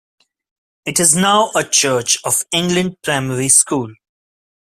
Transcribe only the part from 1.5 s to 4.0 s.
a Church of England Primary School.